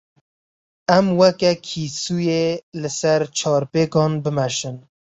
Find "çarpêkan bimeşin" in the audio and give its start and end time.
3.37-4.77